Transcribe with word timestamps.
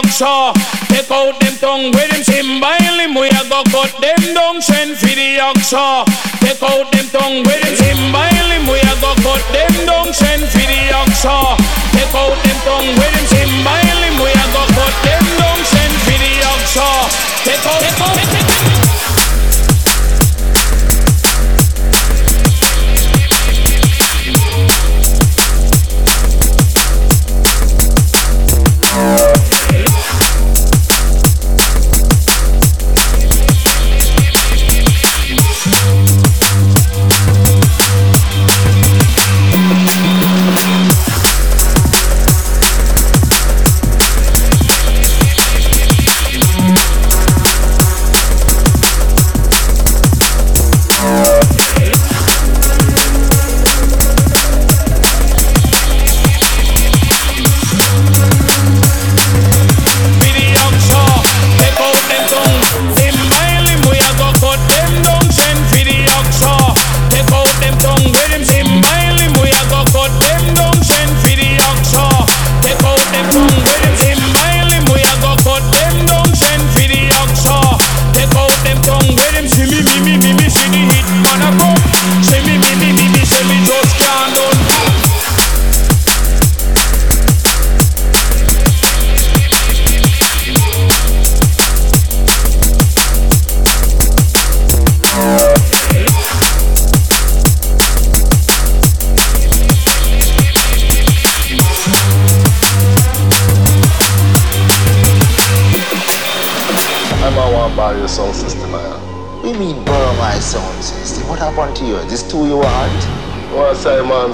the. 0.00 0.52
Take 0.88 1.10
out 1.10 1.38
them 1.40 1.54
tongue 1.60 1.90
with 1.92 2.10
him 2.12 2.24
symbol 2.24 2.96
him, 2.96 3.14
we 3.14 3.28
a 3.28 3.42
go 3.48 3.62
cut 3.68 3.92
them 4.00 4.34
down, 4.34 4.60
send 4.62 4.96
for 4.96 5.06
the 5.06 5.38
oxa. 5.38 6.04
Take 6.40 6.62
out 6.62 6.90
them 6.92 7.06
tongue 7.12 7.42
with 7.44 7.62
him 7.62 7.76
symbol 7.76 8.48
him, 8.48 8.64
we 8.66 8.80
a 8.80 8.94
go 9.00 9.12
cut 9.20 9.44
them 9.52 9.74
down, 9.86 10.12
send 10.12 10.44
for 10.48 10.64
the 10.64 10.80
oxa. 11.00 11.56
Take 11.92 12.14
out 12.14 12.36
them 12.44 12.58
tongue 12.64 12.92
with 12.96 13.14
him 13.16 13.26
symbol 13.28 13.88
him, 14.00 14.16
we 14.22 14.30
a 14.32 14.46
go 14.54 14.62
cut 14.76 14.94
them 15.04 15.24
down, 15.38 15.60
send 15.64 15.94
for 16.04 16.16
the 16.16 16.32
oxa. 16.52 16.88
Take 17.44 17.60
take 17.60 18.00
out, 18.00 18.14
take 18.16 18.34
out. 18.34 18.39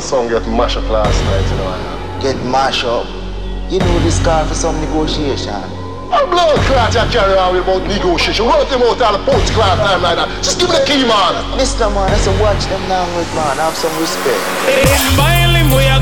Song 0.03 0.27
get 0.27 0.43
mashed 0.51 0.79
up 0.79 0.91
last 0.91 1.15
night, 1.31 1.47
you 1.47 1.57
know. 1.63 2.19
Get 2.21 2.35
mashed 2.51 2.83
up? 2.83 3.07
You 3.71 3.79
know 3.79 3.99
this 4.01 4.19
guy 4.19 4.43
for 4.49 4.55
some 4.55 4.75
negotiation. 4.81 5.55
A 6.11 6.27
blood 6.27 6.59
clot 6.67 6.91
you 6.91 7.07
carry 7.15 7.39
on 7.39 7.55
about 7.55 7.87
negotiation. 7.87 8.47
Run 8.47 8.67
them 8.67 8.83
out 8.83 9.01
all 9.01 9.15
the 9.15 9.23
post 9.23 9.53
clot 9.55 9.79
time 9.79 10.03
like 10.03 10.19
that. 10.19 10.27
Just 10.43 10.59
give 10.59 10.69
me 10.69 10.75
the 10.75 10.85
key, 10.85 11.07
man. 11.07 11.39
Mr. 11.55 11.87
Man, 11.95 12.11
I 12.11 12.19
said 12.19 12.35
watch 12.43 12.67
them 12.67 12.83
language, 12.91 13.31
man. 13.39 13.63
Have 13.63 13.79
some 13.79 13.95
respect. 14.03 15.46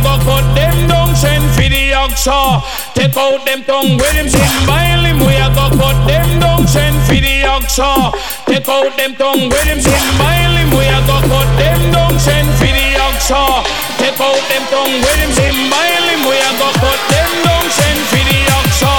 Go 0.05 0.21
cut 0.21 0.45
them 0.55 0.87
down, 0.87 1.17
send 1.17 1.49
for 1.57 1.65
the 1.65 1.97
oxa. 1.97 2.61
Take 2.93 3.17
out 3.17 3.41
them 3.47 3.65
tongue 3.65 3.97
with 3.97 4.13
him, 4.13 4.29
in 4.29 5.01
him, 5.09 5.19
we 5.25 5.33
go 5.57 5.67
cut 5.81 5.97
them 6.07 6.29
down, 6.41 6.69
send 6.69 7.01
for 7.09 7.17
the 7.17 7.49
oxa. 7.49 8.13
Take 8.45 8.69
out 8.69 8.93
them 8.99 9.17
tongue 9.17 9.49
with 9.49 9.65
him, 9.65 9.81
him, 9.81 10.71
we 10.77 10.85
go 11.09 11.17
them 11.57 11.93
down, 11.93 12.19
send 12.21 12.49
for 12.61 12.69
the 12.69 12.87
oxa. 13.01 13.65
Take 13.97 14.21
out 14.21 14.43
them 14.53 14.65
tongue 14.69 15.01
with 15.01 15.21
him, 15.25 15.33
him. 15.41 16.21
We 16.29 16.37
go 16.61 16.69
cut 16.85 17.01
them 17.09 17.33
down, 17.45 17.67
send 17.73 18.01
for 18.13 18.25
the 18.29 18.39
oxa. 18.61 18.93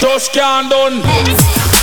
Just 0.00 0.32
can't 0.32 0.70
done. 0.70 1.73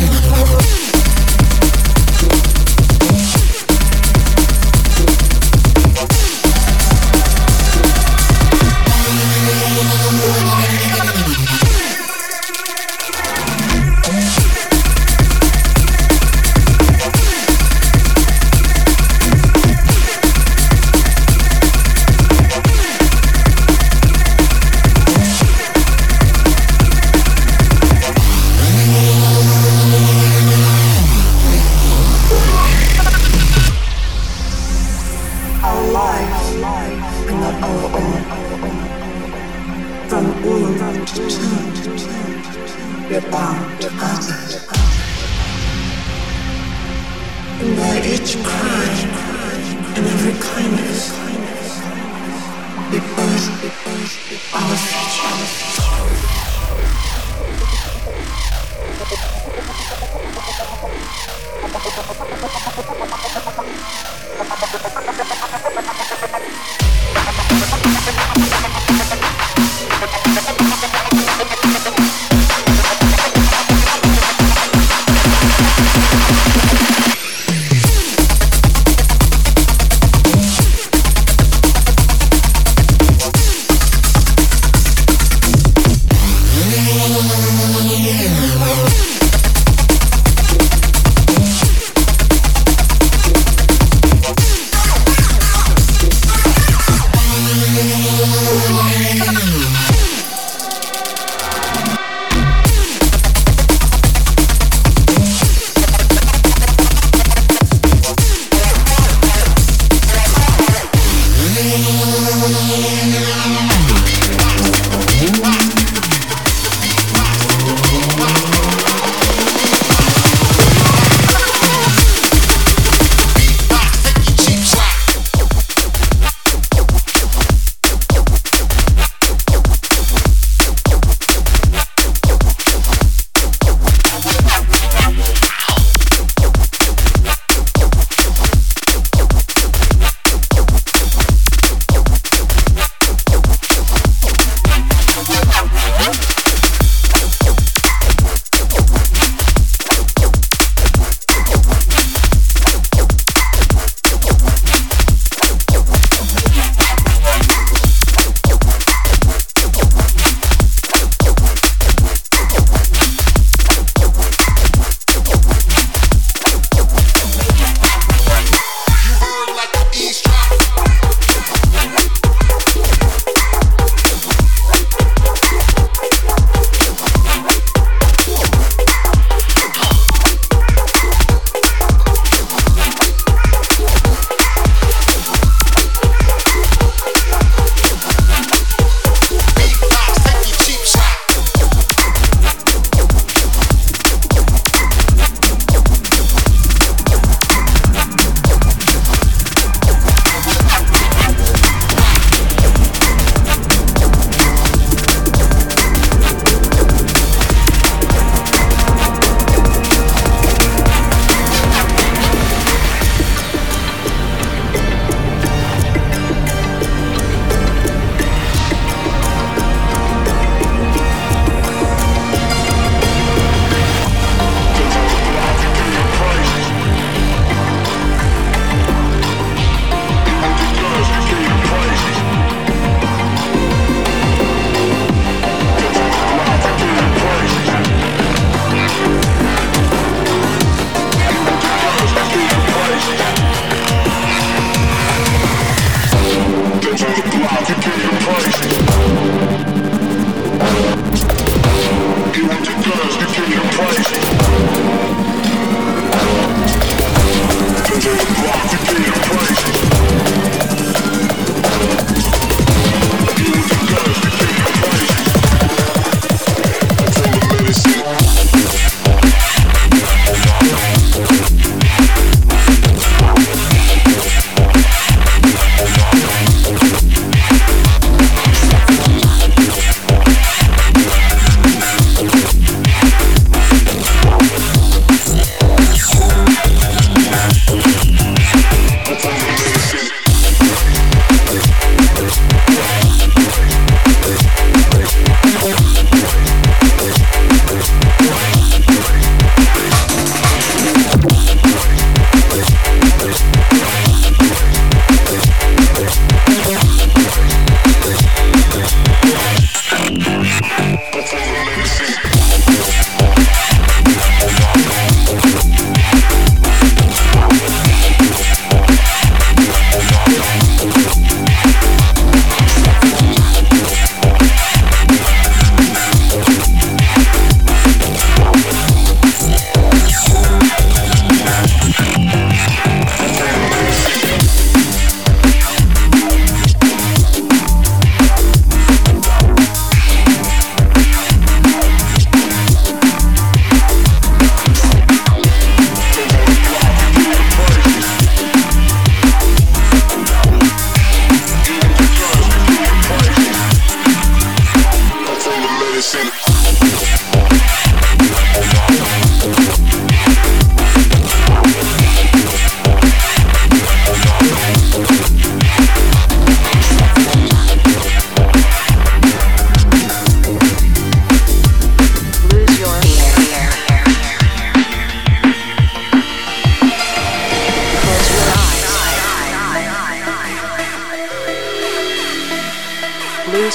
waiting. 0.00 0.89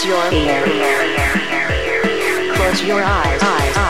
Close 0.06 0.32
your 0.32 0.40
ear. 0.40 0.66
Close 2.54 2.84
your 2.84 3.04
eyes, 3.04 3.42
eyes. 3.42 3.85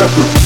Checks, 0.00 0.39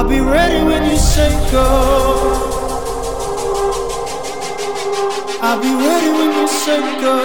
I'll 0.00 0.08
be 0.08 0.18
ready 0.18 0.64
when 0.64 0.90
you 0.90 0.96
say 0.96 1.28
go. 1.52 1.60
I'll 5.42 5.60
be 5.60 5.68
ready 5.68 6.08
when 6.08 6.30
you 6.40 6.48
say 6.48 6.80
go. 7.02 7.16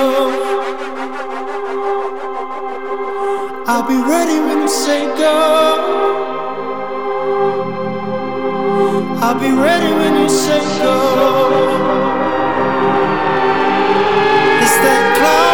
I'll 3.65 3.87
be 3.87 3.95
ready 3.95 4.39
when 4.41 4.59
you 4.59 4.67
say 4.67 5.05
go. 5.17 5.35
I'll 9.21 9.39
be 9.39 9.51
ready 9.51 9.91
when 9.93 10.21
you 10.21 10.27
say 10.27 10.59
go. 10.83 10.95
It's 14.63 14.77
that 14.83 15.15
cloud. 15.17 15.44